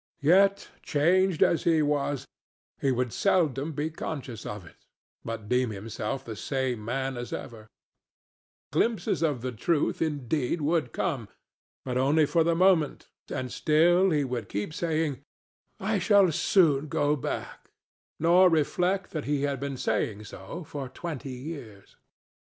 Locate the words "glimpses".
8.71-9.21